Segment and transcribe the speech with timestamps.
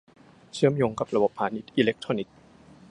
[0.53, 2.35] เชื่อมโยงกับระบบพาณิชย์อิเล็กทรอนิกส์